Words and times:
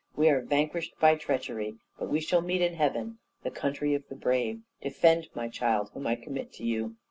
we 0.15 0.29
are 0.31 0.41
vanquished 0.41 0.95
by 0.99 1.13
treachery; 1.13 1.75
but 1.99 2.09
we 2.09 2.19
shall 2.19 2.41
meet 2.41 2.59
in 2.59 2.73
heaven, 2.73 3.19
the 3.43 3.51
country 3.51 3.93
of 3.93 4.01
the 4.09 4.15
brave. 4.15 4.61
Defend 4.81 5.29
my 5.35 5.47
child, 5.47 5.91
whom 5.93 6.07
I 6.07 6.15
commit 6.15 6.51
to 6.53 6.63
you. 6.63 6.95